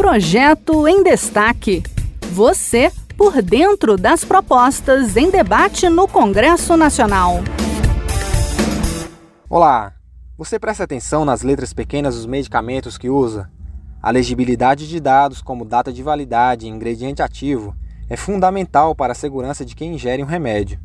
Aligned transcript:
Projeto 0.00 0.88
em 0.88 1.02
Destaque. 1.02 1.82
Você 2.32 2.90
por 3.18 3.42
dentro 3.42 3.98
das 3.98 4.24
propostas 4.24 5.14
em 5.14 5.30
debate 5.30 5.90
no 5.90 6.08
Congresso 6.08 6.74
Nacional. 6.74 7.40
Olá! 9.46 9.92
Você 10.38 10.58
presta 10.58 10.84
atenção 10.84 11.26
nas 11.26 11.42
letras 11.42 11.74
pequenas 11.74 12.14
dos 12.14 12.24
medicamentos 12.24 12.96
que 12.96 13.10
usa? 13.10 13.50
A 14.02 14.10
legibilidade 14.10 14.88
de 14.88 14.98
dados, 14.98 15.42
como 15.42 15.66
data 15.66 15.92
de 15.92 16.02
validade 16.02 16.64
e 16.64 16.70
ingrediente 16.70 17.20
ativo, 17.20 17.76
é 18.08 18.16
fundamental 18.16 18.94
para 18.94 19.12
a 19.12 19.14
segurança 19.14 19.66
de 19.66 19.76
quem 19.76 19.92
ingere 19.92 20.22
um 20.22 20.26
remédio. 20.26 20.80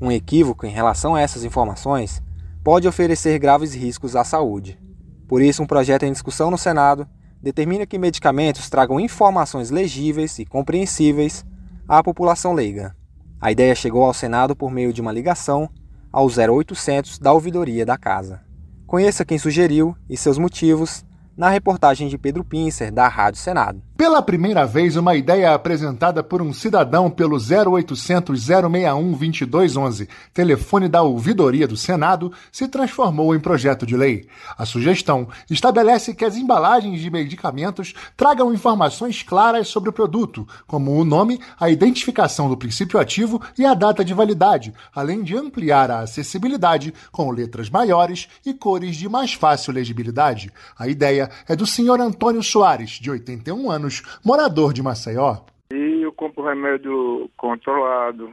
Um 0.00 0.10
equívoco 0.10 0.64
em 0.64 0.70
relação 0.70 1.14
a 1.14 1.20
essas 1.20 1.44
informações 1.44 2.22
pode 2.64 2.88
oferecer 2.88 3.38
graves 3.38 3.74
riscos 3.74 4.16
à 4.16 4.24
saúde. 4.24 4.80
Por 5.28 5.42
isso, 5.42 5.62
um 5.62 5.66
projeto 5.66 6.04
em 6.04 6.12
discussão 6.12 6.50
no 6.50 6.56
Senado 6.56 7.06
determina 7.42 7.86
que 7.86 7.98
medicamentos 7.98 8.68
tragam 8.68 9.00
informações 9.00 9.70
legíveis 9.70 10.38
e 10.38 10.44
compreensíveis 10.44 11.44
à 11.88 12.02
população 12.02 12.52
leiga. 12.52 12.96
A 13.40 13.52
ideia 13.52 13.74
chegou 13.74 14.04
ao 14.04 14.14
Senado 14.14 14.56
por 14.56 14.70
meio 14.70 14.92
de 14.92 15.00
uma 15.00 15.12
ligação 15.12 15.68
ao 16.12 16.26
0800 16.26 17.18
da 17.18 17.32
ouvidoria 17.32 17.84
da 17.84 17.98
Casa. 17.98 18.40
Conheça 18.86 19.24
quem 19.24 19.38
sugeriu 19.38 19.96
e 20.08 20.16
seus 20.16 20.38
motivos 20.38 21.04
na 21.36 21.50
reportagem 21.50 22.08
de 22.08 22.16
Pedro 22.16 22.42
Pincer, 22.42 22.90
da 22.90 23.06
Rádio 23.08 23.40
Senado. 23.40 23.82
Pela 23.96 24.20
primeira 24.20 24.66
vez, 24.66 24.94
uma 24.94 25.14
ideia 25.14 25.54
apresentada 25.54 26.22
por 26.22 26.42
um 26.42 26.52
cidadão 26.52 27.10
pelo 27.10 27.36
0800 27.36 28.38
061 28.38 29.12
2211, 29.12 30.06
telefone 30.34 30.86
da 30.86 31.02
ouvidoria 31.02 31.66
do 31.66 31.78
Senado, 31.78 32.30
se 32.52 32.68
transformou 32.68 33.34
em 33.34 33.40
projeto 33.40 33.86
de 33.86 33.96
lei. 33.96 34.28
A 34.58 34.66
sugestão 34.66 35.28
estabelece 35.48 36.14
que 36.14 36.26
as 36.26 36.36
embalagens 36.36 37.00
de 37.00 37.10
medicamentos 37.10 37.94
tragam 38.14 38.52
informações 38.52 39.22
claras 39.22 39.68
sobre 39.68 39.88
o 39.88 39.94
produto, 39.94 40.46
como 40.66 40.92
o 40.92 41.04
nome, 41.04 41.40
a 41.58 41.70
identificação 41.70 42.50
do 42.50 42.56
princípio 42.56 43.00
ativo 43.00 43.40
e 43.58 43.64
a 43.64 43.72
data 43.72 44.04
de 44.04 44.12
validade, 44.12 44.74
além 44.94 45.22
de 45.22 45.34
ampliar 45.34 45.90
a 45.90 46.00
acessibilidade 46.00 46.92
com 47.10 47.30
letras 47.30 47.70
maiores 47.70 48.28
e 48.44 48.52
cores 48.52 48.94
de 48.96 49.08
mais 49.08 49.32
fácil 49.32 49.72
legibilidade. 49.72 50.52
A 50.78 50.86
ideia 50.86 51.25
é 51.48 51.56
do 51.56 51.66
senhor 51.66 52.00
Antônio 52.00 52.42
Soares, 52.42 52.90
de 52.92 53.10
81 53.10 53.70
anos 53.70 54.02
morador 54.24 54.72
de 54.72 54.82
Maceió. 54.82 55.38
E 55.72 56.02
eu 56.02 56.12
compro 56.12 56.44
remédio 56.44 57.30
controlado. 57.36 58.32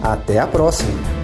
Até 0.03 0.39
a 0.39 0.47
próxima! 0.47 1.18